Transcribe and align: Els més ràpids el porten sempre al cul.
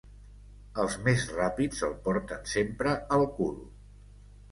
Els 0.83 0.95
més 1.07 1.25
ràpids 1.33 1.83
el 1.87 1.93
porten 2.07 2.47
sempre 2.53 2.95
al 3.19 3.27
cul. 3.37 3.53